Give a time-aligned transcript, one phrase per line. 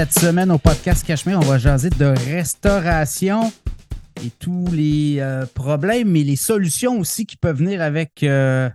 [0.00, 3.52] Cette semaine au podcast Cachemire, on va jaser de restauration
[4.24, 8.70] et tous les euh, problèmes et les solutions aussi qui peuvent venir avec euh,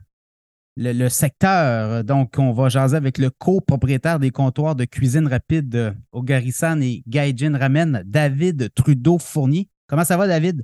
[0.77, 2.03] le, secteur.
[2.03, 6.79] Donc, on va jaser avec le copropriétaire des comptoirs de cuisine rapide euh, au Garissan
[6.83, 9.67] et Gaijin Ramen, David Trudeau-Fournier.
[9.87, 10.63] Comment ça va, David?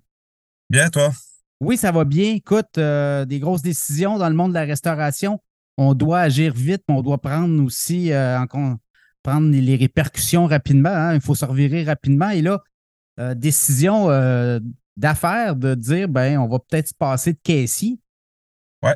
[0.69, 1.11] Bien, toi?
[1.59, 2.35] Oui, ça va bien.
[2.35, 5.39] Écoute, des grosses décisions dans le monde de la restauration.
[5.79, 8.79] On doit agir vite, mais on doit prendre aussi en compte
[9.23, 10.89] prendre les répercussions rapidement.
[10.89, 11.15] Hein.
[11.15, 12.29] Il faut se revirer rapidement.
[12.29, 12.61] Et là,
[13.19, 14.59] euh, décision euh,
[14.97, 17.99] d'affaires de dire ben, on va peut-être se passer de caissier.
[18.83, 18.95] Ouais.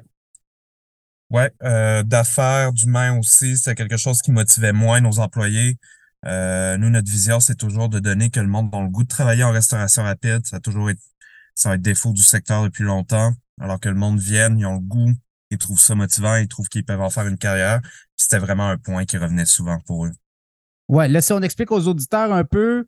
[1.29, 1.51] Ouais.
[1.63, 5.77] Euh, d'affaires, d'humain aussi, c'est quelque chose qui motivait moins nos employés.
[6.23, 9.43] nous, notre vision, c'est toujours de donner que le monde a le goût de travailler
[9.43, 10.45] en restauration rapide.
[10.45, 11.01] Ça a toujours été
[11.55, 13.33] ça un défaut du secteur depuis longtemps.
[13.59, 15.13] Alors que le monde vienne, ils ont le goût,
[15.49, 17.81] ils trouvent ça motivant, ils trouvent qu'ils peuvent en faire une carrière.
[18.17, 20.11] C'était vraiment un point qui revenait souvent pour eux.
[20.87, 22.85] Ouais, là, si on explique aux auditeurs un peu,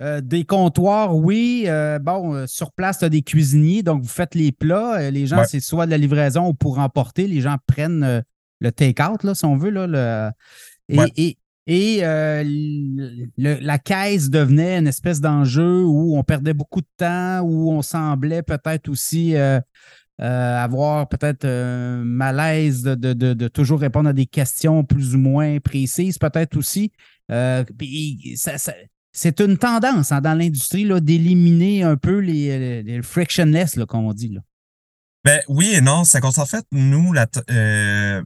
[0.00, 1.64] euh, des comptoirs, oui.
[1.66, 5.10] Euh, bon, euh, sur place, tu as des cuisiniers, donc vous faites les plats.
[5.10, 7.26] les gens, c'est soit de la livraison ou pour emporter.
[7.26, 8.24] Les gens prennent
[8.60, 9.70] le take-out, là, si on veut.
[9.70, 10.32] Là,
[10.88, 12.00] Et, et,
[13.36, 18.42] la caisse devenait une espèce d'enjeu où on perdait beaucoup de temps, où on semblait
[18.42, 19.34] peut-être aussi
[20.18, 26.56] avoir peut-être un malaise de, toujours répondre à des questions plus ou moins précises, peut-être
[26.56, 26.92] aussi.
[27.28, 28.58] ça,
[29.12, 34.30] c'est une tendance hein, dans l'industrie d'éliminer un peu les, frictionless, comme on dit.
[34.30, 34.40] Là.
[35.24, 36.04] Ben oui et non.
[36.04, 38.22] C'est qu'en fait, nous, la, euh,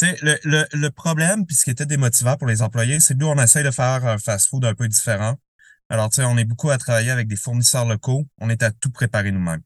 [0.00, 3.26] le, le, le, problème, puis ce qui était démotivant pour les employés, c'est que nous,
[3.26, 5.34] on essaye de faire un fast-food un peu différent.
[5.88, 8.26] Alors, tu sais, on est beaucoup à travailler avec des fournisseurs locaux.
[8.40, 9.62] On est à tout préparer nous-mêmes.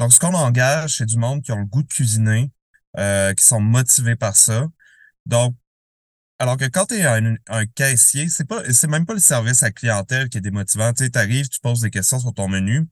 [0.00, 2.50] Donc, ce qu'on engage, c'est du monde qui ont le goût de cuisiner,
[2.98, 4.66] euh, qui sont motivés par ça.
[5.26, 5.54] Donc,
[6.38, 7.36] alors que quand tu es un,
[7.74, 10.94] caissier, c'est pas c'est même pas le service à clientèle qui est démotivant.
[10.94, 12.88] Tu arrives, tu poses des questions sur ton menu.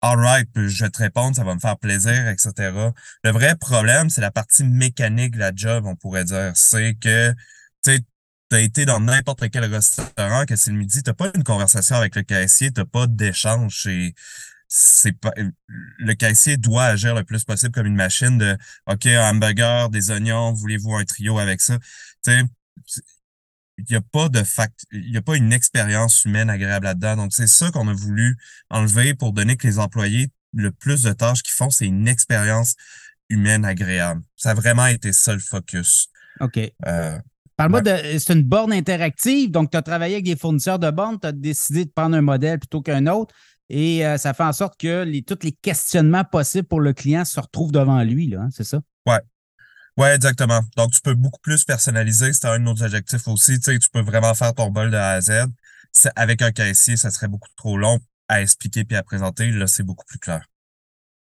[0.00, 2.52] Alright, je vais te répondre, ça va me faire plaisir, etc.
[3.24, 6.52] Le vrai problème, c'est la partie mécanique de la job, on pourrait dire.
[6.54, 7.34] C'est que
[7.82, 7.90] tu
[8.52, 12.14] as été dans n'importe quel restaurant, que c'est le midi, tu pas une conversation avec
[12.14, 13.88] le caissier, tu pas d'échange.
[14.68, 15.32] C'est pas
[15.68, 18.56] le caissier doit agir le plus possible comme une machine de
[18.86, 21.78] OK, un hamburger, des oignons, voulez-vous un trio avec ça?
[23.78, 27.16] il n'y a pas de fact, il y a pas une expérience humaine agréable là-dedans.
[27.16, 28.36] Donc, c'est ça qu'on a voulu
[28.70, 32.74] enlever pour donner que les employés, le plus de tâches qu'ils font, c'est une expérience
[33.28, 34.22] humaine agréable.
[34.36, 36.08] Ça a vraiment été ça le focus.
[36.40, 36.58] OK.
[36.86, 37.18] Euh,
[37.56, 38.18] Parle-moi de.
[38.18, 39.50] C'est une borne interactive.
[39.50, 42.22] Donc, tu as travaillé avec des fournisseurs de bornes, tu as décidé de prendre un
[42.22, 43.34] modèle plutôt qu'un autre.
[43.68, 47.24] Et euh, ça fait en sorte que les, tous les questionnements possibles pour le client
[47.24, 48.80] se retrouvent devant lui, là, hein, c'est ça?
[49.06, 49.20] Ouais,
[49.96, 50.60] Ouais, exactement.
[50.76, 52.32] Donc, tu peux beaucoup plus personnaliser.
[52.34, 53.58] C'est un de nos objectifs aussi.
[53.58, 55.46] Tu sais, tu peux vraiment faire ton bol de A à Z.
[56.16, 59.50] Avec un caissier, ça serait beaucoup trop long à expliquer puis à présenter.
[59.50, 60.44] Là, c'est beaucoup plus clair.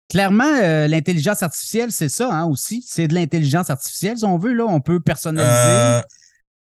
[0.08, 2.84] Clairement, euh, l'intelligence artificielle, c'est ça hein, aussi.
[2.88, 4.54] C'est de l'intelligence artificielle, si on veut.
[4.54, 5.52] Là, on peut personnaliser.
[5.52, 6.02] Euh,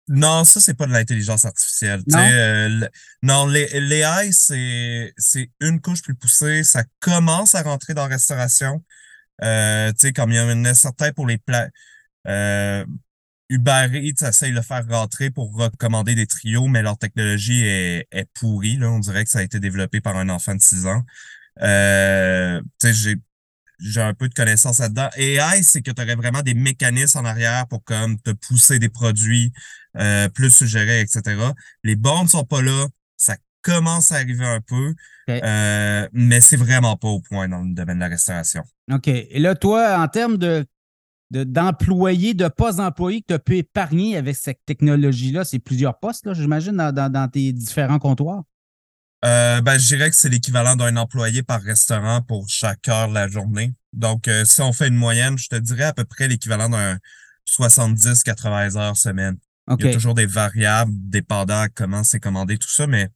[0.09, 2.03] non, ça, c'est pas de l'intelligence artificielle.
[2.07, 2.87] Non, euh,
[3.21, 6.63] non l'AI, c'est une couche plus poussée.
[6.63, 8.83] Ça commence à rentrer dans la restauration.
[9.43, 11.69] Euh, tu sais, comme il y en a certains pour les plats.
[12.27, 12.85] Euh,
[13.49, 18.07] Uber Eats essaye de le faire rentrer pour recommander des trios, mais leur technologie est,
[18.11, 18.77] est pourrie.
[18.77, 18.89] Là.
[18.89, 21.03] On dirait que ça a été développé par un enfant de 6 ans.
[21.61, 23.15] Euh, j'ai
[23.79, 25.09] j'ai un peu de connaissances là-dedans.
[25.17, 28.87] AI, c'est que tu aurais vraiment des mécanismes en arrière pour comme te pousser des
[28.87, 29.51] produits
[29.97, 31.21] euh, plus suggérés, etc.
[31.83, 32.87] Les bornes sont pas là.
[33.17, 34.93] Ça commence à arriver un peu,
[35.29, 38.63] euh, mais c'est vraiment pas au point dans le domaine de la restauration.
[38.91, 39.07] OK.
[39.07, 40.65] Et là, toi, en termes de
[41.31, 46.31] d'employés, de, postes d'employés que tu as pu épargner avec cette technologie-là, c'est plusieurs postes,
[46.33, 48.43] j'imagine, dans, tes différents comptoirs?
[49.25, 53.13] Euh, ben, je dirais que c'est l'équivalent d'un employé par restaurant pour chaque heure de
[53.13, 53.73] la journée.
[53.93, 56.97] Donc, euh, si on fait une moyenne, je te dirais à peu près l'équivalent d'un
[57.45, 59.37] 70-80 heures semaine.
[59.67, 63.07] Il y a toujours des variables dépendant comment c'est commandé, tout ça, mais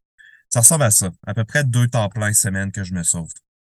[0.50, 1.12] ça ressemble à ça.
[1.26, 3.30] À peu près deux temps plein semaine que je me sauve.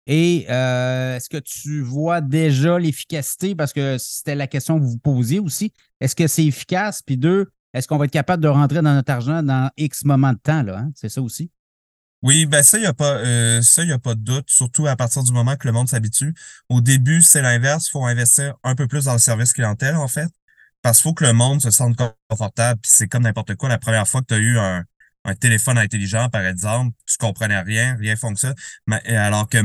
[0.07, 3.55] Et euh, est-ce que tu vois déjà l'efficacité?
[3.55, 5.73] Parce que c'était la question que vous posiez aussi.
[6.01, 7.01] Est-ce que c'est efficace?
[7.01, 10.33] Puis deux, est-ce qu'on va être capable de rentrer dans notre argent dans X moment
[10.33, 10.63] de temps?
[10.63, 10.93] Là, hein?
[10.95, 11.51] C'est ça aussi?
[12.23, 14.87] Oui, ben ça, il n'y a pas euh, ça, il a pas de doute, surtout
[14.87, 16.35] à partir du moment que le monde s'habitue.
[16.71, 17.89] Au début, c'est l'inverse.
[17.89, 20.31] Il faut investir un peu plus dans le service clientèle, en fait.
[20.85, 21.97] Parce qu'il faut que le monde se sente
[22.29, 22.79] confortable.
[22.83, 23.71] Puis c'est comme n'importe quoi.
[23.71, 24.85] La première fois que tu as eu un,
[25.25, 28.55] un téléphone intelligent, par exemple, tu comprenais rien, rien fonctionne.
[28.87, 29.57] Mais, alors que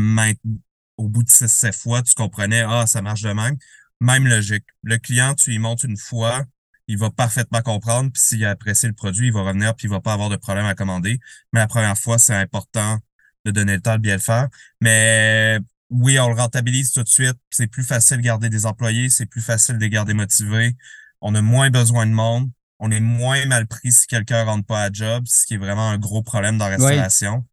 [0.95, 3.57] au bout de 6-7 fois, tu comprenais, ah, ça marche de même.
[4.00, 4.63] Même logique.
[4.83, 6.45] Le client, tu lui montres une fois,
[6.88, 9.89] il va parfaitement comprendre, puis s'il a apprécié le produit, il va revenir, puis il
[9.89, 11.19] va pas avoir de problème à commander.
[11.51, 12.98] Mais la première fois, c'est important
[13.44, 14.48] de donner le temps de bien le faire.
[14.80, 17.38] Mais oui, on le rentabilise tout de suite.
[17.50, 20.77] C'est plus facile de garder des employés, c'est plus facile de les garder motivés.
[21.21, 22.50] On a moins besoin de monde.
[22.80, 25.89] On est moins mal pris si quelqu'un rentre pas à job, ce qui est vraiment
[25.89, 27.45] un gros problème dans la restauration.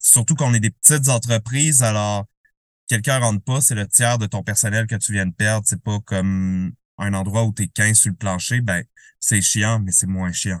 [0.00, 2.24] Surtout qu'on est des petites entreprises, alors
[2.88, 5.64] quelqu'un rentre pas, c'est le tiers de ton personnel que tu viens de perdre.
[5.68, 8.82] C'est pas comme un endroit où tu es 15 sur le plancher, ben
[9.20, 10.60] c'est chiant, mais c'est moins chiant.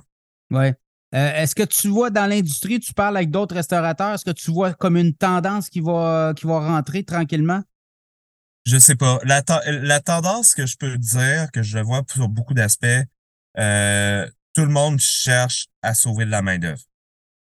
[0.50, 0.74] Ouais.
[1.14, 4.52] Euh, est-ce que tu vois dans l'industrie, tu parles avec d'autres restaurateurs, est-ce que tu
[4.52, 7.62] vois comme une tendance qui va, qui va rentrer tranquillement?
[8.66, 9.18] Je sais pas.
[9.24, 12.86] La, la tendance que je peux dire, que je vois sur beaucoup d'aspects,
[13.58, 16.82] euh, tout le monde cherche à sauver de la main-d'œuvre.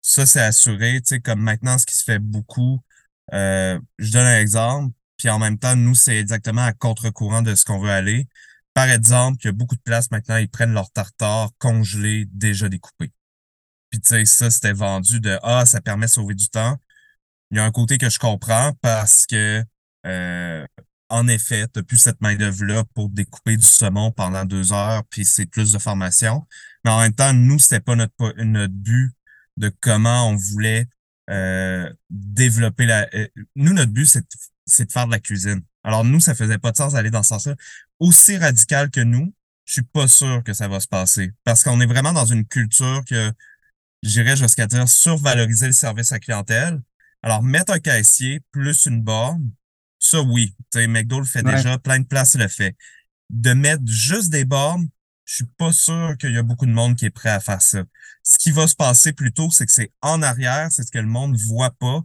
[0.02, 1.00] Ça, c'est assuré.
[1.00, 2.80] Tu sais, comme maintenant, ce qui se fait beaucoup,
[3.32, 7.54] euh, je donne un exemple, puis en même temps, nous, c'est exactement à contre-courant de
[7.54, 8.28] ce qu'on veut aller.
[8.74, 12.68] Par exemple, il y a beaucoup de places maintenant, ils prennent leur tartare congelé, déjà
[12.68, 13.12] découpé.
[13.90, 16.76] Puis tu sais, ça, c'était vendu de Ah, ça permet de sauver du temps.
[17.50, 19.64] Il y a un côté que je comprends parce que
[20.06, 20.66] euh,
[21.08, 25.46] en effet, tu plus cette main-d'œuvre-là pour découper du saumon pendant deux heures, puis c'est
[25.46, 26.46] plus de formation.
[26.84, 29.12] Mais en même temps, nous, c'était pas notre, notre but
[29.56, 30.86] de comment on voulait
[31.30, 33.08] euh, développer la.
[33.14, 34.06] Euh, nous, notre but,
[34.66, 35.62] c'est de faire de la cuisine.
[35.84, 37.54] Alors, nous, ça faisait pas de sens d'aller dans ce sens-là.
[38.00, 39.32] Aussi radical que nous,
[39.64, 41.32] je suis pas sûr que ça va se passer.
[41.44, 43.32] Parce qu'on est vraiment dans une culture que
[44.02, 46.80] j'irais jusqu'à dire survaloriser le service à clientèle.
[47.22, 49.50] Alors, mettre un caissier plus une borne,
[50.10, 50.54] ça oui.
[50.72, 52.76] Tu sais, McDo le fait déjà, plein de places le fait.
[53.30, 54.88] De mettre juste des bornes,
[55.24, 57.60] je suis pas sûr qu'il y a beaucoup de monde qui est prêt à faire
[57.60, 57.82] ça.
[58.22, 61.06] Ce qui va se passer plutôt, c'est que c'est en arrière, c'est ce que le
[61.06, 62.02] monde voit pas,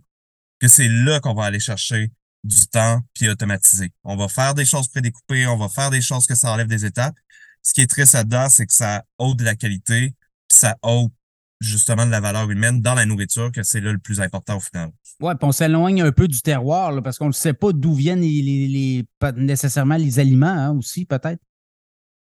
[0.59, 2.11] que c'est là qu'on va aller chercher
[2.43, 3.93] du temps puis automatiser.
[4.03, 6.85] On va faire des choses prédécoupées, on va faire des choses que ça enlève des
[6.85, 7.15] étapes.
[7.61, 10.15] Ce qui est triste là-dedans, c'est que ça ôte de la qualité,
[10.47, 11.11] puis ça ôte
[11.61, 14.59] justement de la valeur humaine dans la nourriture, que c'est là le plus important au
[14.59, 14.89] final.
[15.19, 18.21] Oui, puis on s'éloigne un peu du terroir, parce qu'on ne sait pas d'où viennent
[18.21, 21.39] les, pas nécessairement les aliments hein, aussi, peut-être.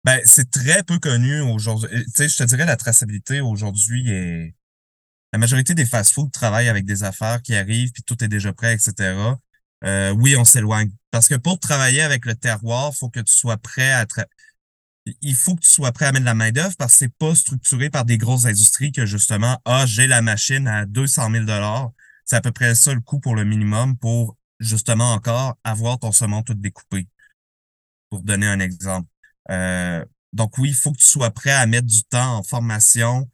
[0.04, 1.88] Ben, c'est très peu connu aujourd'hui.
[1.90, 4.54] Tu sais, je te dirais la traçabilité aujourd'hui est.
[5.32, 8.72] La majorité des fast-foods travaillent avec des affaires qui arrivent, puis tout est déjà prêt,
[8.72, 9.16] etc.
[9.84, 10.92] Euh, oui, on s'éloigne.
[11.10, 14.06] Parce que pour travailler avec le terroir, il faut que tu sois prêt à
[15.20, 17.90] il faut que tu sois prêt à mettre la main-d'œuvre parce que c'est pas structuré
[17.90, 21.44] par des grosses industries que justement, ah, j'ai la machine à 200 000
[22.24, 26.12] C'est à peu près ça le coût pour le minimum pour justement encore avoir ton
[26.12, 27.06] saumon tout découpé.
[28.08, 29.08] Pour donner un exemple.
[29.50, 33.28] Euh, donc oui, il faut que tu sois prêt à mettre du temps en formation,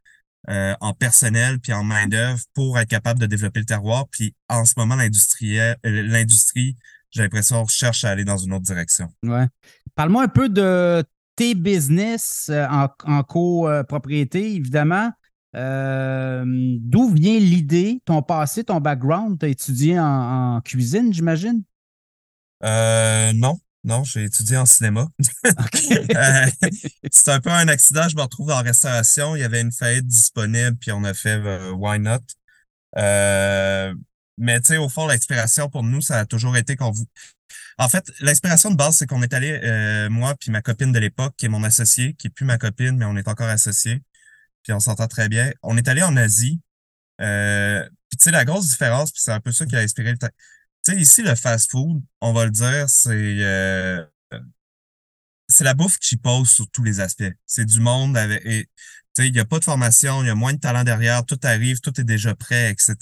[0.48, 4.08] euh, en personnel puis en main-d'œuvre pour être capable de développer le terroir.
[4.10, 6.76] Puis en ce moment, l'industrie, euh, l'industrie,
[7.10, 9.12] j'ai l'impression, cherche à aller dans une autre direction.
[9.22, 9.46] Ouais.
[9.94, 11.04] Parle-moi un peu de
[11.40, 15.10] tes business euh, en, en copropriété, évidemment.
[15.56, 19.38] Euh, d'où vient l'idée, ton passé, ton background?
[19.38, 21.62] Tu as étudié en, cuisine, j'imagine?
[22.62, 25.08] Euh, non, non, j'ai étudié en cinéma.
[27.10, 29.34] c'est un peu un accident, je me retrouve en restauration.
[29.34, 31.40] Il y avait une faillite disponible, puis on a fait
[31.72, 32.18] Why Not?
[34.36, 37.06] mais tu sais, au fond, l'inspiration pour nous, ça a toujours été qu'on vous.
[37.78, 40.98] En fait, l'inspiration de base, c'est qu'on est allé, euh, moi puis ma copine de
[40.98, 44.02] l'époque, qui est mon associé, qui est plus ma copine, mais on est encore associés,
[44.62, 45.52] puis on s'entend très bien.
[45.62, 46.60] On est allé en Asie.
[47.20, 50.12] Euh, puis tu sais, la grosse différence, puis c'est un peu ça qui a inspiré
[50.12, 50.18] le...
[50.18, 50.28] Tu
[50.82, 53.10] sais, ici, le fast-food, on va le dire, c'est...
[53.10, 54.04] Euh,
[55.48, 57.32] c'est la bouffe qui pose sur tous les aspects.
[57.44, 58.44] C'est du monde avec...
[59.14, 61.38] sais, il n'y a pas de formation, il y a moins de talent derrière, tout
[61.42, 62.96] arrive, tout est déjà prêt, etc.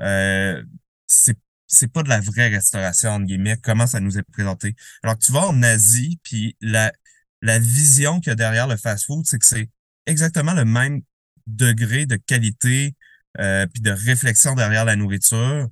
[0.00, 0.62] Euh,
[1.06, 4.74] c'est c'est pas de la vraie restauration, entre guillemets, comment ça nous est présenté.
[5.02, 6.92] Alors que tu vas en Asie, puis la,
[7.42, 9.68] la vision qu'il y a derrière le fast-food, c'est que c'est
[10.06, 11.02] exactement le même
[11.46, 12.94] degré de qualité
[13.38, 15.68] euh, puis de réflexion derrière la nourriture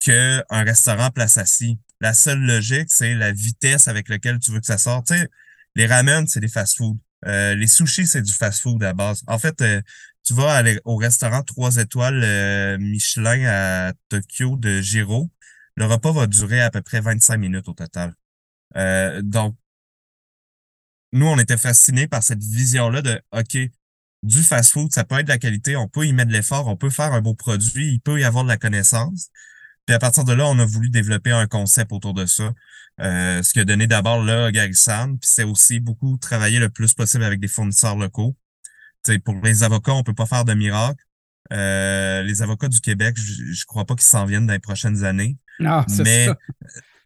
[0.00, 1.78] qu'un restaurant place assis.
[2.00, 5.06] La seule logique, c'est la vitesse avec laquelle tu veux que ça sorte.
[5.06, 5.28] Tu sais,
[5.76, 6.98] les ramen, c'est des fast-food.
[7.26, 9.22] Euh, les sushis, c'est du fast-food à base.
[9.28, 9.80] En fait, euh,
[10.24, 15.30] tu vas aller au restaurant 3 étoiles euh, Michelin à Tokyo de Giro.
[15.76, 18.14] Le repas va durer à peu près 25 minutes au total.
[19.22, 19.56] donc,
[21.12, 23.58] nous, on était fascinés par cette vision-là de OK,
[24.22, 26.76] du fast-food, ça peut être de la qualité, on peut y mettre de l'effort, on
[26.76, 29.28] peut faire un beau produit, il peut y avoir de la connaissance.
[29.86, 32.52] Puis à partir de là, on a voulu développer un concept autour de ça.
[33.00, 36.92] Euh, ce qui a donné d'abord là Gary puis c'est aussi beaucoup travailler le plus
[36.92, 38.36] possible avec des fournisseurs locaux.
[39.02, 41.04] T'sais, pour les avocats, on peut pas faire de miracle.
[41.52, 45.04] Euh, les avocats du Québec, je, je crois pas qu'ils s'en viennent dans les prochaines
[45.04, 45.36] années.
[45.58, 46.36] Non, mais, ça.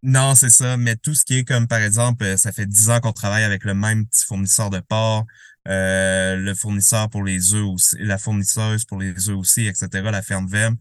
[0.03, 0.77] Non, c'est ça.
[0.77, 3.45] Mais tout ce qui est comme, par exemple, euh, ça fait dix ans qu'on travaille
[3.45, 5.27] avec le même petit fournisseur de porc,
[5.67, 10.23] euh, le fournisseur pour les œufs aussi, la fournisseuse pour les œufs aussi, etc., la
[10.23, 10.77] ferme VEM.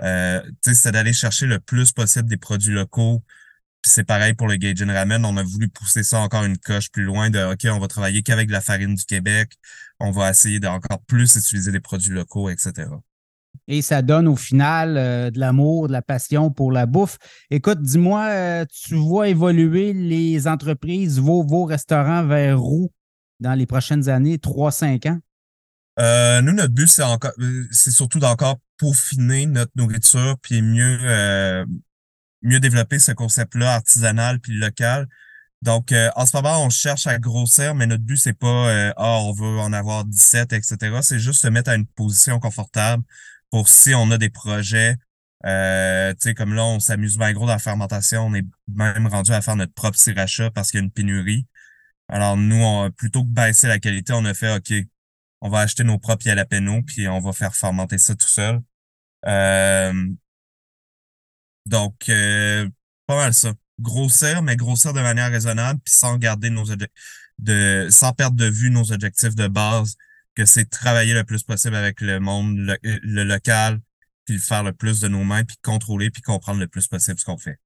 [0.00, 3.24] Euh, c'est d'aller chercher le plus possible des produits locaux.
[3.82, 5.24] Puis c'est pareil pour le Gaijin Ramen.
[5.24, 8.22] On a voulu pousser ça encore une coche plus loin de OK, on va travailler
[8.22, 9.52] qu'avec de la farine du Québec.
[10.00, 12.86] On va essayer d'encore plus utiliser des produits locaux, etc
[13.68, 17.18] et ça donne au final euh, de l'amour, de la passion pour la bouffe.
[17.50, 22.90] Écoute, dis-moi, euh, tu vois évoluer les entreprises, vos, vos restaurants vers où
[23.40, 25.18] dans les prochaines années, 3-5 ans?
[26.00, 27.32] Euh, nous, notre but, c'est encore
[27.70, 30.98] c'est surtout d'encore peaufiner notre nourriture puis mieux,
[32.42, 35.08] mieux développer ce concept-là artisanal puis local.
[35.62, 39.32] Donc, en ce moment, on cherche à grossir, mais notre but, c'est pas Ah, on
[39.32, 40.76] veut en avoir 17, etc.
[41.02, 43.02] C'est juste se mettre à une position confortable
[43.50, 44.96] pour si on a des projets,
[45.46, 49.06] euh, tu sais, comme là, on s'amuse bien gros dans la fermentation, on est même
[49.06, 51.46] rendu à faire notre propre sriracha parce qu'il y a une pénurie.
[52.08, 54.72] Alors nous, on, plutôt que baisser la qualité, on a fait OK,
[55.40, 58.60] on va acheter nos propres jalapeno puis on va faire fermenter ça tout seul.
[59.26, 59.92] Euh,
[61.68, 62.68] donc, euh,
[63.06, 63.52] pas mal ça.
[63.80, 66.64] Grossir, mais grossir de manière raisonnable, puis sans garder nos
[67.38, 69.96] de sans perdre de vue nos objectifs de base
[70.34, 73.80] que c'est travailler le plus possible avec le monde, le, local,
[74.24, 77.24] puis faire le plus de nos mains, puis contrôler, puis comprendre le plus possible ce
[77.24, 77.58] qu'on fait.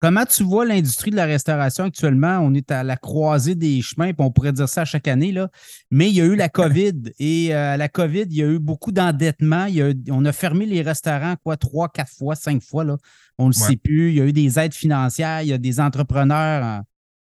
[0.00, 2.38] Comment tu vois l'industrie de la restauration actuellement?
[2.38, 5.50] On est à la croisée des chemins, puis on pourrait dire ça chaque année, là.
[5.90, 6.94] mais il y a eu la COVID.
[7.18, 9.66] Et euh, la COVID, il y a eu beaucoup d'endettement.
[10.10, 12.82] On a fermé les restaurants, quoi, trois, quatre fois, cinq fois.
[12.84, 12.96] Là.
[13.36, 14.08] On ne le sait plus.
[14.08, 15.42] Il y a eu des aides financières.
[15.42, 16.82] Il y a des entrepreneurs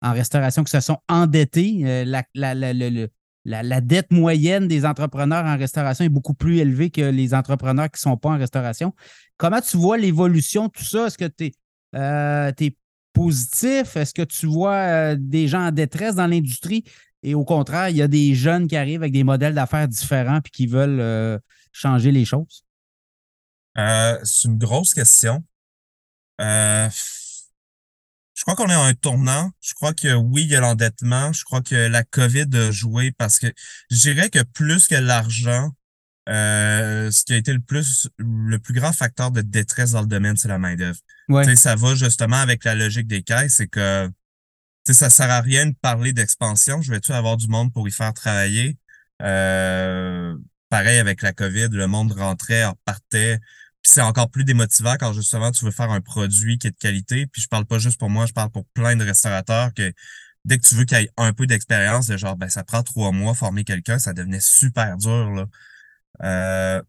[0.01, 1.83] en, restauration qui se sont endettés.
[1.85, 3.09] Euh, la, le,
[3.45, 7.99] la, dette moyenne des entrepreneurs en restauration est beaucoup plus élevée que les entrepreneurs qui
[7.99, 8.95] ne sont pas en restauration.
[9.37, 11.07] Comment tu vois l'évolution de tout ça?
[11.07, 11.53] Est-ce que tu es,
[11.95, 12.53] euh,
[13.13, 13.97] positif?
[13.97, 16.85] Est-ce que tu vois euh, des gens en détresse dans l'industrie?
[17.23, 20.39] Et au contraire, il y a des jeunes qui arrivent avec des modèles d'affaires différents
[20.39, 21.39] et qui veulent euh,
[21.73, 22.65] changer les choses?
[23.77, 25.43] c'est une grosse question.
[28.35, 29.51] Je crois qu'on est en un tournant.
[29.61, 31.33] Je crois que oui, il y a l'endettement.
[31.33, 33.47] Je crois que la COVID a joué parce que
[33.91, 35.73] je dirais que plus que l'argent,
[36.29, 40.07] euh, ce qui a été le plus le plus grand facteur de détresse dans le
[40.07, 40.99] domaine, c'est la main-d'œuvre.
[41.29, 41.57] Ouais.
[41.57, 44.11] Ça va justement avec la logique des caisses, c'est que
[44.93, 46.83] ça sert à rien de parler d'expansion.
[46.83, 48.77] Je vais-tu avoir du monde pour y faire travailler?
[49.23, 50.37] Euh,
[50.69, 53.39] pareil avec la COVID, le monde rentrait, repartait.
[53.83, 56.77] Puis c'est encore plus démotivant quand justement tu veux faire un produit qui est de
[56.77, 57.27] qualité.
[57.27, 59.93] Puis je parle pas juste pour moi, je parle pour plein de restaurateurs que
[60.45, 62.83] dès que tu veux qu'il y ait un peu d'expérience, de genre ben ça prend
[62.83, 65.47] trois mois former quelqu'un, ça devenait super dur là.
[66.23, 66.83] Euh,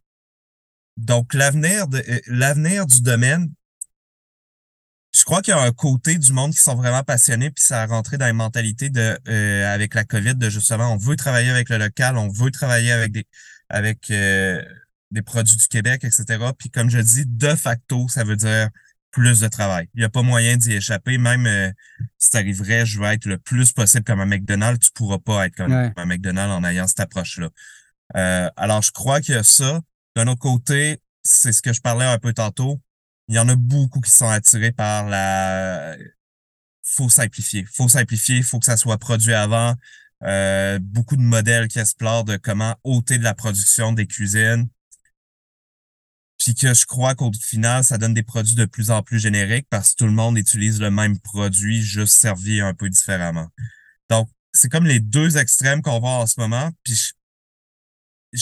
[0.98, 3.52] donc l'avenir de euh, l'avenir du domaine,
[5.14, 7.82] je crois qu'il y a un côté du monde qui sont vraiment passionnés, puis ça
[7.82, 11.50] a rentré dans les mentalités de euh, avec la COVID de justement on veut travailler
[11.50, 13.26] avec le local, on veut travailler avec des
[13.70, 14.12] avec
[15.12, 16.26] des produits du Québec, etc.
[16.58, 18.70] Puis comme je dis, de facto, ça veut dire
[19.16, 19.88] plus de travail.
[19.94, 21.18] Il n'y a pas moyen d'y échapper.
[21.18, 21.72] Même euh,
[22.18, 25.46] si tu arriverais, je veux être le plus possible comme un McDonald's, tu pourras pas
[25.46, 27.50] être comme un McDonald's en ayant cette approche-là.
[28.16, 29.82] Euh, alors, je crois qu'il y a ça.
[30.16, 32.80] D'un autre côté, c'est ce que je parlais un peu tantôt.
[33.28, 35.96] Il y en a beaucoup qui sont attirés par la...
[36.84, 37.66] faut simplifier.
[37.74, 39.74] faut simplifier, faut que ça soit produit avant.
[40.24, 44.70] Euh, beaucoup de modèles qui explorent de comment ôter de la production des cuisines
[46.46, 49.68] puis que je crois qu'au final, ça donne des produits de plus en plus génériques
[49.70, 53.48] parce que tout le monde utilise le même produit, juste servi un peu différemment.
[54.12, 57.14] Donc, c'est comme les deux extrêmes qu'on voit en ce moment, puis je,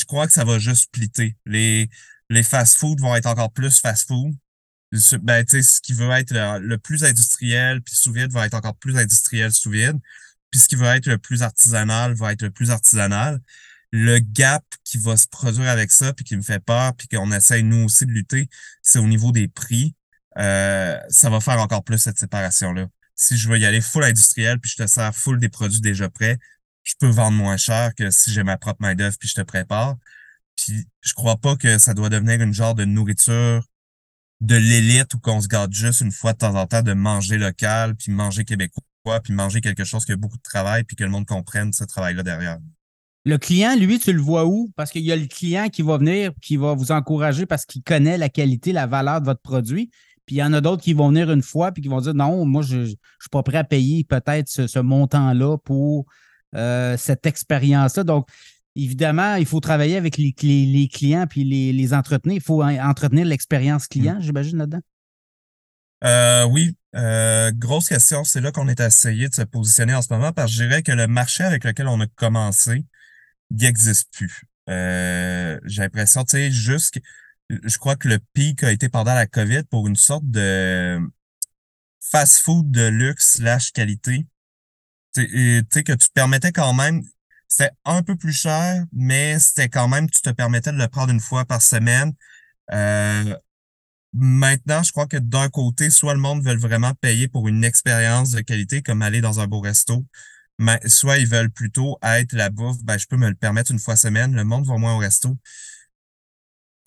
[0.05, 1.35] crois que ça va juste splitter.
[1.45, 1.89] Les,
[2.29, 4.33] les fast-food vont être encore plus fast-food.
[5.21, 8.97] Ben, tu ce qui veut être le, plus industriel, puis sous-vide va être encore plus
[8.97, 9.99] industriel sous-vide.
[10.51, 13.41] Puis ce qui veut être le plus artisanal va être le plus artisanal
[13.93, 17.31] le gap qui va se produire avec ça, puis qui me fait peur, puis qu'on
[17.31, 18.49] essaye nous aussi de lutter,
[18.81, 19.95] c'est au niveau des prix.
[20.39, 22.87] Euh, ça va faire encore plus cette séparation-là.
[23.15, 26.09] Si je veux y aller full industriel, puis je te sers full des produits déjà
[26.09, 26.39] prêts,
[26.83, 29.95] je peux vendre moins cher que si j'ai ma propre main-d'œuvre puis je te prépare.
[30.55, 33.65] Puis je crois pas que ça doit devenir une genre de nourriture
[34.41, 37.37] de l'élite ou qu'on se garde juste une fois de temps en temps de manger
[37.37, 38.83] local, puis manger québécois,
[39.23, 41.85] puis manger quelque chose qui a beaucoup de travail, puis que le monde comprenne ce
[41.85, 42.59] travail-là derrière.
[43.25, 44.69] Le client, lui, tu le vois où?
[44.75, 47.81] Parce qu'il y a le client qui va venir, qui va vous encourager parce qu'il
[47.81, 49.89] connaît la qualité, la valeur de votre produit.
[50.25, 52.13] Puis il y en a d'autres qui vont venir une fois puis qui vont dire
[52.13, 52.97] non, moi, je ne suis
[53.31, 56.05] pas prêt à payer peut-être ce, montant-là pour
[56.55, 58.03] euh, cette expérience-là.
[58.03, 58.27] Donc,
[58.75, 62.37] évidemment, il faut travailler avec les, les, clients puis les, les, entretenir.
[62.37, 64.81] Il faut entretenir l'expérience client, j'imagine, là-dedans.
[66.03, 68.23] Euh, oui, euh, grosse question.
[68.23, 70.83] C'est là qu'on est essayé de se positionner en ce moment parce que je dirais
[70.83, 72.85] que le marché avec lequel on a commencé,
[73.51, 74.43] il n'existe plus.
[74.69, 76.99] Euh, j'ai l'impression, tu sais, juste,
[77.49, 80.99] je crois que le pic a été pendant la COVID pour une sorte de
[82.01, 84.25] fast-food de luxe slash qualité.
[85.15, 87.03] Tu sais, que tu te permettais quand même,
[87.47, 91.11] c'était un peu plus cher, mais c'était quand même, tu te permettais de le prendre
[91.11, 92.13] une fois par semaine.
[92.71, 93.35] Euh,
[94.13, 98.31] maintenant, je crois que d'un côté, soit le monde veut vraiment payer pour une expérience
[98.31, 100.05] de qualité, comme aller dans un beau resto,
[100.59, 103.79] mais soit ils veulent plutôt être la bouffe, ben, je peux me le permettre une
[103.79, 105.37] fois semaine, le monde va moins au resto.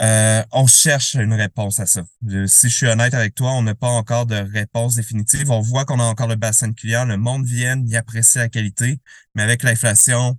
[0.02, 2.04] Euh, on cherche une réponse à ça.
[2.46, 5.50] si je suis honnête avec toi, on n'a pas encore de réponse définitive.
[5.50, 8.48] On voit qu'on a encore le bassin de clients, le monde vient, il apprécie la
[8.48, 9.00] qualité,
[9.34, 10.38] mais avec l'inflation,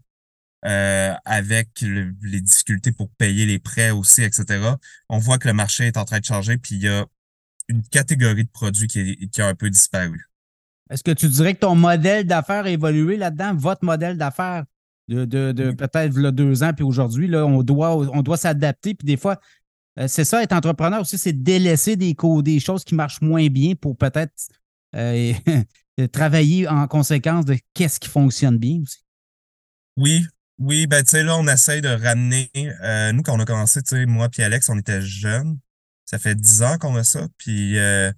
[0.66, 4.74] euh, avec les difficultés pour payer les prêts aussi, etc.,
[5.10, 7.06] on voit que le marché est en train de changer, puis il y a
[7.68, 10.30] une catégorie de produits qui, qui a un peu disparu.
[10.90, 14.66] Est-ce que tu dirais que ton modèle d'affaires a évolué là-dedans, votre modèle d'affaires?
[15.08, 18.94] De, de, peut-être deux ans, puis aujourd'hui, là, on doit, on doit s'adapter.
[18.94, 19.40] Puis des fois,
[20.00, 23.74] euh, c'est ça, être entrepreneur aussi, c'est délaisser des, des choses qui marchent moins bien
[23.76, 24.34] pour peut-être
[24.96, 25.34] euh,
[26.12, 29.00] travailler en conséquence de qu'est-ce qui fonctionne bien aussi.
[29.96, 30.26] Oui,
[30.60, 32.50] oui, ben tu sais, là, on essaye de ramener.
[32.84, 35.58] Euh, nous, quand on a commencé, tu sais, moi puis Alex, on était jeunes.
[36.06, 37.28] Ça fait dix ans qu'on a ça.
[37.38, 38.12] Puis euh,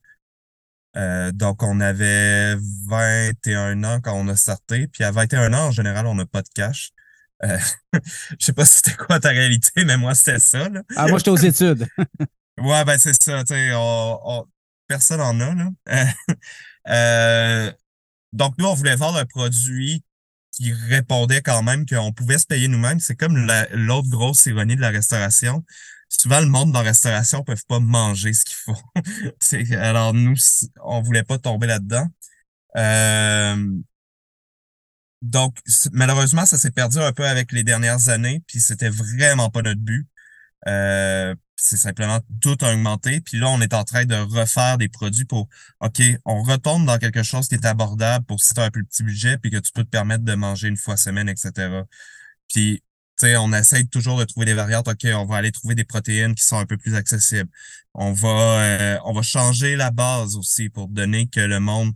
[1.31, 2.55] donc, on avait
[2.87, 4.87] 21 ans quand on a starté.
[4.87, 6.91] Puis à 21 ans, en général, on n'a pas de cash.
[7.43, 7.57] Euh,
[8.39, 10.69] je sais pas si c'était quoi ta réalité, mais moi, c'était ça.
[10.69, 10.81] Là.
[10.95, 11.87] Ah, moi, j'étais aux études.
[12.61, 13.43] ouais, ben c'est ça.
[13.75, 14.45] On,
[14.87, 15.55] personne en a.
[15.55, 16.13] Là.
[16.89, 17.71] euh,
[18.33, 20.03] donc, nous, on voulait vendre un produit
[20.51, 22.99] qui répondait quand même qu'on pouvait se payer nous-mêmes.
[22.99, 23.37] C'est comme
[23.71, 25.63] l'autre grosse ironie de la restauration
[26.09, 29.75] souvent le monde dans la restauration peuvent pas manger ce qu'il faut.
[29.77, 30.35] alors nous,
[30.83, 32.07] on voulait pas tomber là-dedans.
[32.75, 33.67] Euh,
[35.21, 35.57] donc
[35.91, 39.81] malheureusement, ça s'est perdu un peu avec les dernières années, puis c'était vraiment pas notre
[39.81, 40.07] but.
[40.67, 43.21] Euh, c'est simplement tout augmenté.
[43.21, 45.47] Puis là, on est en train de refaire des produits pour
[45.81, 48.85] OK, on retombe dans quelque chose qui est abordable pour si tu as un plus
[48.85, 51.83] petit budget, puis que tu peux te permettre de manger une fois semaine, etc.
[52.49, 52.81] Puis
[53.23, 54.87] on essaye toujours de trouver des variantes.
[54.87, 57.49] OK, on va aller trouver des protéines qui sont un peu plus accessibles.
[57.93, 61.93] On va, euh, on va changer la base aussi pour donner que le monde,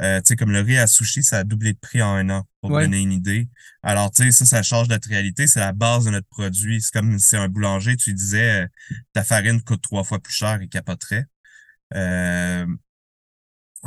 [0.00, 2.70] euh, comme le riz à sushi, ça a doublé de prix en un an, pour
[2.70, 3.48] donner une idée.
[3.82, 5.46] Alors, tu sais, ça, ça change notre réalité.
[5.46, 6.80] C'est la base de notre produit.
[6.80, 8.66] C'est comme si un boulanger, tu disais, euh,
[9.12, 11.26] ta farine coûte trois fois plus cher, et capoterait.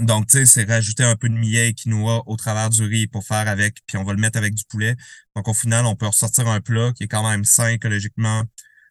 [0.01, 3.08] Donc, tu sais, c'est rajouter un peu de millet et quinoa au travers du riz
[3.08, 4.95] pour faire avec, puis on va le mettre avec du poulet.
[5.36, 8.43] Donc, au final, on peut ressortir un plat qui est quand même sain écologiquement.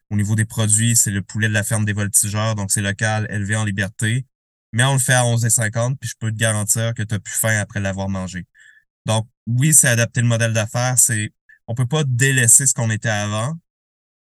[0.09, 3.27] Au niveau des produits, c'est le poulet de la ferme des voltigeurs, donc c'est local,
[3.29, 4.25] élevé en liberté.
[4.73, 7.33] Mais on le fait à 11,50, puis je peux te garantir que tu as plus
[7.33, 8.45] faim après l'avoir mangé.
[9.05, 10.97] Donc, oui, c'est adapter le modèle d'affaires.
[10.97, 11.31] C'est,
[11.67, 13.55] on peut pas délaisser ce qu'on était avant,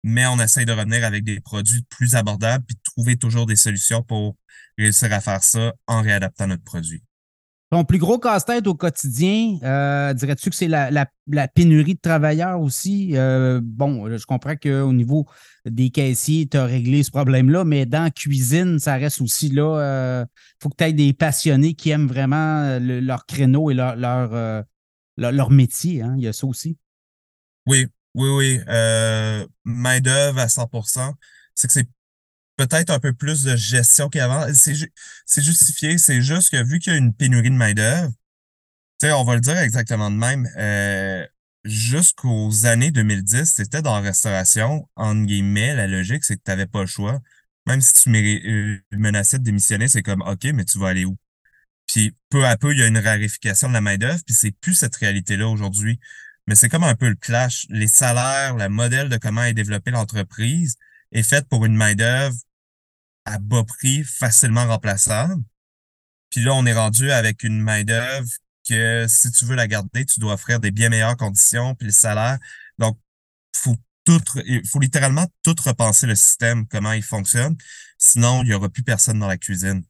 [0.02, 3.56] mais on essaye de revenir avec des produits plus abordables puis de trouver toujours des
[3.56, 4.36] solutions pour
[4.78, 7.02] réussir à faire ça en réadaptant notre produit.
[7.70, 11.06] Ton plus gros casse-tête au quotidien, euh, dirais-tu que c'est la,
[11.54, 13.12] pénurie de travailleurs aussi?
[13.14, 15.28] Euh, bon, je comprends qu'au niveau
[15.64, 19.76] des caissiers, tu as réglé ce problème-là, mais dans la cuisine, ça reste aussi là.
[19.76, 20.24] Il euh,
[20.60, 24.64] faut que tu aies des passionnés qui aiment vraiment leur créneau et leur, leur,
[25.16, 26.02] leur, métier.
[26.02, 26.16] Hein?
[26.18, 26.76] Il y a ça aussi.
[27.66, 28.60] Oui, oui, oui.
[29.64, 31.14] Main-d'œuvre à 100%
[31.54, 31.88] C'est que c'est
[32.56, 34.46] peut-être un peu plus de gestion qu'avant.
[34.54, 34.74] C'est,
[35.26, 35.98] c'est justifié.
[35.98, 38.10] C'est juste que vu qu'il y a une pénurie de main-d'œuvre,
[39.00, 40.46] tu sais, on va le dire exactement de même.
[40.58, 41.26] Euh,
[41.64, 46.66] jusqu'aux années 2010, c'était dans la restauration, entre guillemets, la logique, c'est que tu n'avais
[46.66, 47.20] pas le choix.
[47.66, 51.16] Même si tu euh, menaçais de démissionner, c'est comme OK, mais tu vas aller où?
[51.86, 54.74] Puis peu à peu, il y a une raréfication de la main-d'œuvre, puis c'est plus
[54.74, 55.98] cette réalité-là aujourd'hui.
[56.50, 57.64] Mais c'est comme un peu le clash.
[57.68, 60.74] Les salaires, le modèle de comment est développée l'entreprise
[61.12, 62.34] est fait pour une main-d'œuvre
[63.24, 65.40] à bas prix, facilement remplaçable.
[66.28, 68.28] Puis là, on est rendu avec une main-d'œuvre
[68.68, 71.92] que si tu veux la garder, tu dois offrir des bien meilleures conditions, puis le
[71.92, 72.40] salaire.
[72.78, 72.98] Donc,
[73.54, 77.56] faut tout, il faut littéralement tout repenser le système, comment il fonctionne.
[77.96, 79.84] Sinon, il n'y aura plus personne dans la cuisine.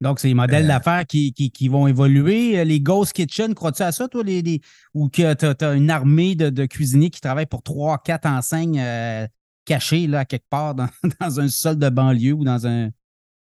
[0.00, 0.68] Donc, c'est les modèles euh.
[0.68, 2.64] d'affaires qui, qui, vont évoluer.
[2.64, 4.60] Les Ghost Kitchen, crois-tu à ça, toi, les,
[4.94, 9.26] ou que tu as, une armée de, cuisiniers qui travaillent pour trois, quatre enseignes euh,
[9.64, 10.88] caché là, quelque part dans,
[11.20, 12.90] dans, un sol de banlieue ou dans un,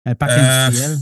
[0.04, 0.98] un parc euh, industriel?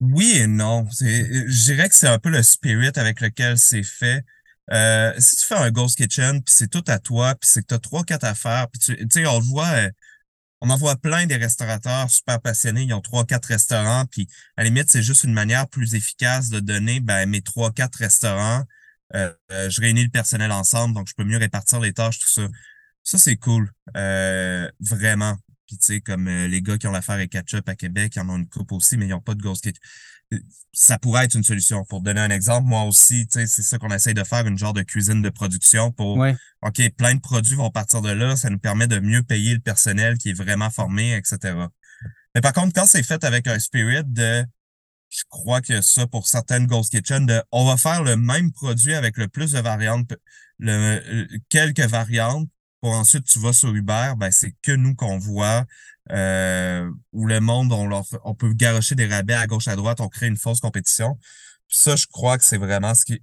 [0.00, 0.86] Oui et non.
[0.90, 4.24] Je dirais que c'est un peu le spirit avec lequel c'est fait.
[4.72, 7.68] Euh, si tu fais un Ghost Kitchen, puis c'est tout à toi, puis c'est que
[7.68, 9.88] tu as trois, quatre affaires, puis tu sais, on le voit,
[10.62, 14.62] on en voit plein des restaurateurs super passionnés, ils ont trois, quatre restaurants, puis à
[14.62, 18.62] la limite, c'est juste une manière plus efficace de donner ben, mes trois, quatre restaurants.
[19.16, 22.30] Euh, euh, je réunis le personnel ensemble, donc je peux mieux répartir les tâches, tout
[22.30, 22.46] ça.
[23.02, 23.72] Ça, c'est cool.
[23.96, 25.36] Euh, vraiment.
[25.66, 28.28] Puis tu sais, comme les gars qui ont l'affaire avec Ketchup à Québec, ils en
[28.28, 29.82] ont une coupe aussi, mais ils n'ont pas de Ghost Kitchen
[30.72, 31.84] ça pourrait être une solution.
[31.84, 34.82] Pour donner un exemple, moi aussi, c'est ça qu'on essaye de faire, une genre de
[34.82, 36.18] cuisine de production pour
[36.62, 39.60] OK, plein de produits vont partir de là, ça nous permet de mieux payer le
[39.60, 41.54] personnel qui est vraiment formé, etc.
[42.34, 44.44] Mais par contre, quand c'est fait avec un spirit de
[45.10, 48.94] je crois que ça pour certaines Ghost Kitchen, de on va faire le même produit
[48.94, 50.10] avec le plus de variantes,
[50.58, 52.48] le, quelques variantes,
[52.80, 55.66] pour ensuite tu vas sur Uber, ben c'est que nous qu'on voit
[56.10, 60.00] euh, où le monde, on, leur, on peut garocher des rabais à gauche, à droite,
[60.00, 61.18] on crée une fausse compétition.
[61.68, 63.22] ça, je crois que c'est vraiment ce qui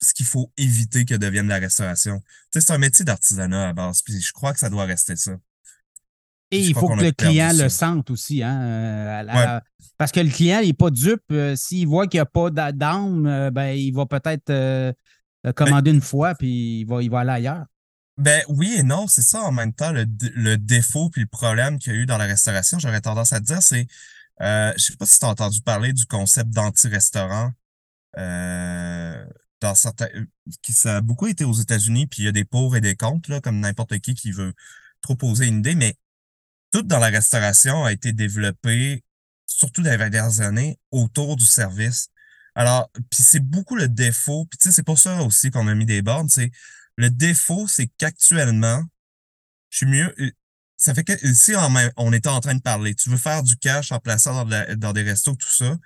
[0.00, 2.20] ce qu'il faut éviter que devienne la restauration.
[2.52, 5.16] Tu sais, c'est un métier d'artisanat à base, puis je crois que ça doit rester
[5.16, 5.32] ça.
[6.50, 8.42] Et il faut que le client le sente aussi.
[8.42, 9.60] Hein, euh,
[9.96, 11.22] Parce que le client n'est pas dupe.
[11.32, 14.94] Euh, s'il voit qu'il n'y a pas d'âme, ben, il va peut-être
[15.54, 17.64] commander une fois, puis il va, il va aller ailleurs.
[18.16, 21.78] Ben oui et non, c'est ça en même temps le, le défaut puis le problème
[21.78, 23.88] qu'il y a eu dans la restauration, j'aurais tendance à te dire, c'est
[24.40, 27.52] euh, je sais pas si tu as entendu parler du concept d'anti-restaurant.
[28.18, 29.24] Euh,
[29.60, 30.08] dans certains
[30.62, 32.96] qui ça a beaucoup été aux États-Unis, puis il y a des pour et des
[32.96, 34.52] contre, là, comme n'importe qui qui veut
[35.00, 35.96] trop poser une idée, mais
[36.72, 39.04] tout dans la restauration a été développé,
[39.46, 42.08] surtout dans les dernières années, autour du service.
[42.54, 45.74] Alors, puis c'est beaucoup le défaut, puis tu sais, c'est pour ça aussi qu'on a
[45.74, 46.50] mis des bornes, c'est
[46.96, 48.82] le défaut, c'est qu'actuellement,
[49.70, 50.14] je suis mieux.
[50.20, 50.30] Euh,
[50.76, 53.56] ça fait que si on, on était en train de parler, tu veux faire du
[53.56, 55.76] cash en plaçant dans, des restos, tout ça,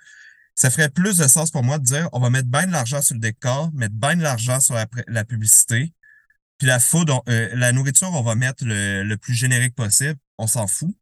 [0.55, 3.01] ça ferait plus de sens pour moi de dire on va mettre bien de l'argent
[3.01, 5.93] sur le décor, mettre bien de l'argent sur la, publicité,
[6.57, 10.67] puis la food, euh, la nourriture, on va mettre le, plus générique possible, on s'en
[10.67, 10.93] fout.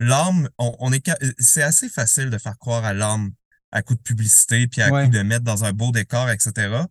[0.00, 3.32] L'âme, on, est euh, c'est assez facile de faire croire à l'âme
[3.72, 6.84] à coup de publicité, puis à coup de mettre dans un beau décor, etc.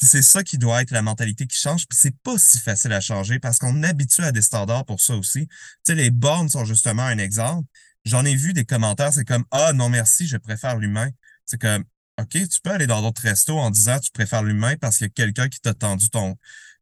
[0.00, 1.86] C'est ça qui doit être la mentalité qui change.
[1.88, 5.16] Puis c'est pas si facile à changer parce qu'on habitue à des standards pour ça
[5.16, 5.48] aussi.
[5.48, 7.66] Tu sais, les bornes sont justement un exemple.
[8.04, 11.10] J'en ai vu des commentaires, c'est comme Ah non merci, je préfère l'humain.
[11.44, 11.84] C'est comme
[12.20, 15.10] OK, tu peux aller dans d'autres restos en disant tu préfères l'humain parce qu'il y
[15.10, 16.36] a quelqu'un qui t'a tendu ton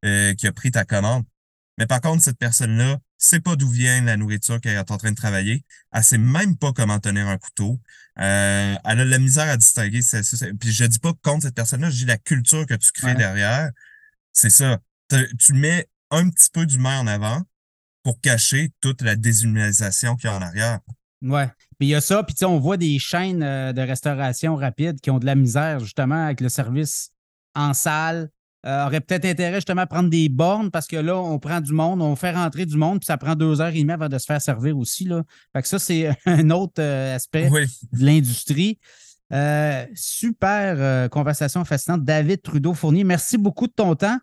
[0.04, 1.24] euh, qui a pris ta commande.
[1.78, 5.10] Mais par contre, cette personne-là sait pas d'où vient la nourriture qu'elle est en train
[5.10, 5.64] de travailler.
[5.92, 7.80] Elle sait même pas comment tenir un couteau.
[8.18, 10.00] Euh, elle a la misère à distinguer.
[10.58, 13.70] puis je dis pas contre cette personne-là, je dis la culture que tu crées derrière.
[14.32, 14.78] C'est ça.
[15.38, 17.42] Tu mets un petit peu d'humain en avant
[18.02, 20.80] pour cacher toute la déshumanisation qu'il y a en arrière.
[21.22, 21.48] Ouais.
[21.78, 25.10] Puis il y a ça, puis on voit des chaînes euh, de restauration rapide qui
[25.10, 27.10] ont de la misère justement avec le service
[27.54, 28.30] en salle,
[28.64, 31.72] euh, aurait peut-être intérêt justement à prendre des bornes parce que là, on prend du
[31.72, 34.18] monde, on fait rentrer du monde, puis ça prend deux heures et demie avant de
[34.18, 35.04] se faire servir aussi.
[35.04, 35.22] Là.
[35.52, 38.78] Fait que ça, c'est un autre euh, aspect de l'industrie.
[39.32, 42.04] Euh, super conversation fascinante.
[42.04, 44.18] David Trudeau-Fournier, merci beaucoup de ton temps.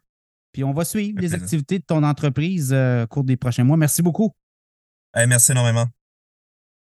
[0.53, 3.75] Puis on va suivre les activités de ton entreprise au cours des prochains mois.
[3.75, 4.33] Merci beaucoup.
[5.15, 5.87] merci énormément.